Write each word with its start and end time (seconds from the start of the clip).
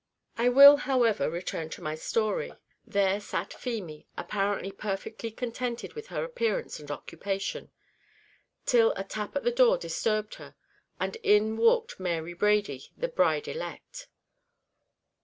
I 0.35 0.49
will, 0.49 0.77
however, 0.77 1.29
return 1.29 1.69
to 1.69 1.81
my 1.83 1.93
story. 1.93 2.53
There 2.87 3.19
sat 3.19 3.53
Feemy, 3.53 4.07
apparently 4.17 4.71
perfectly 4.71 5.29
contented 5.29 5.93
with 5.93 6.07
her 6.07 6.23
appearance 6.23 6.79
and 6.79 6.89
occupation, 6.89 7.69
till 8.65 8.93
a 8.97 9.03
tap 9.03 9.35
at 9.35 9.43
the 9.43 9.51
door 9.51 9.77
disturbed 9.77 10.33
her, 10.41 10.55
and 10.99 11.17
in 11.17 11.55
walked 11.55 11.99
Mary 11.99 12.33
Brady, 12.33 12.91
the 12.97 13.09
bride 13.09 13.47
elect. 13.47 14.07